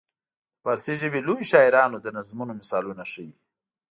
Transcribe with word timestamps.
د 0.55 0.55
فارسي 0.63 0.93
ژبې 1.01 1.19
لویو 1.27 1.49
شاعرانو 1.51 1.97
د 2.01 2.07
نظمونو 2.17 2.51
مثالونه 2.59 3.03
ښيي. 3.11 3.31